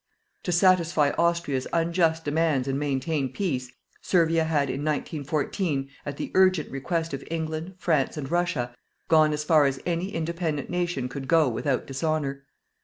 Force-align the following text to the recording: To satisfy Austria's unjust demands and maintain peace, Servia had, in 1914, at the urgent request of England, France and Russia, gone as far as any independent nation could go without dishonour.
To 0.41 0.51
satisfy 0.51 1.11
Austria's 1.11 1.67
unjust 1.71 2.25
demands 2.25 2.67
and 2.67 2.79
maintain 2.79 3.29
peace, 3.31 3.71
Servia 4.01 4.45
had, 4.45 4.67
in 4.67 4.83
1914, 4.83 5.89
at 6.07 6.17
the 6.17 6.31
urgent 6.33 6.71
request 6.71 7.13
of 7.13 7.23
England, 7.29 7.75
France 7.77 8.17
and 8.17 8.31
Russia, 8.31 8.73
gone 9.09 9.31
as 9.31 9.43
far 9.43 9.65
as 9.67 9.79
any 9.85 10.11
independent 10.11 10.71
nation 10.71 11.07
could 11.07 11.27
go 11.27 11.47
without 11.47 11.85
dishonour. 11.85 12.47